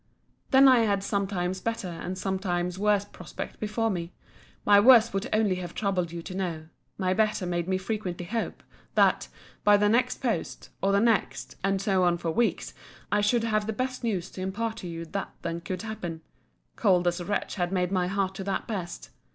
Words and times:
Then 0.49 0.67
I 0.67 0.79
had 0.79 1.03
sometimes 1.03 1.61
better 1.61 1.87
and 1.87 2.17
sometimes 2.17 2.79
worse 2.79 3.05
prospects 3.05 3.57
before 3.57 3.91
me. 3.91 4.11
My 4.65 4.79
worst 4.79 5.13
would 5.13 5.29
only 5.31 5.57
have 5.57 5.75
troubled 5.75 6.11
you 6.11 6.23
to 6.23 6.33
know: 6.35 6.69
my 6.97 7.13
better 7.13 7.45
made 7.45 7.67
me 7.67 7.77
frequently 7.77 8.25
hope, 8.25 8.63
that, 8.95 9.27
by 9.63 9.77
the 9.77 9.89
next 9.89 10.15
post, 10.19 10.69
or 10.81 10.91
the 10.91 10.99
next, 10.99 11.55
and 11.63 11.79
so 11.79 12.03
on 12.03 12.17
for 12.17 12.31
weeks, 12.31 12.73
I 13.11 13.21
should 13.21 13.43
have 13.43 13.67
the 13.67 13.73
best 13.73 14.03
news 14.03 14.31
to 14.31 14.41
impart 14.41 14.77
to 14.77 14.87
you 14.87 15.05
that 15.05 15.35
then 15.43 15.61
could 15.61 15.83
happen: 15.83 16.21
cold 16.75 17.07
as 17.07 17.19
the 17.19 17.25
wretch 17.25 17.53
had 17.53 17.71
made 17.71 17.91
my 17.91 18.07
heart 18.07 18.33
to 18.33 18.43
that 18.45 18.65
best. 18.67 19.11